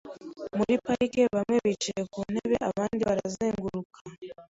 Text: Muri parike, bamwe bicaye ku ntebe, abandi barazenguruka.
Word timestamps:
Muri 0.57 0.73
parike, 0.83 1.21
bamwe 1.35 1.55
bicaye 1.65 2.03
ku 2.13 2.19
ntebe, 2.31 2.55
abandi 2.69 3.01
barazenguruka. 3.09 3.97